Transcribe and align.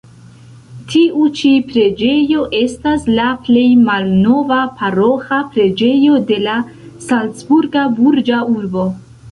Tiu 0.93 1.25
ĉi 1.41 1.51
preĝejo 1.71 2.45
estas 2.61 3.05
la 3.19 3.27
plej 3.49 3.67
malnova 3.83 4.59
paroĥa 4.81 5.41
preĝejo 5.55 6.19
de 6.33 6.43
la 6.49 6.59
salcburga 7.11 7.87
burĝa 8.01 8.47
urbo. 8.59 8.91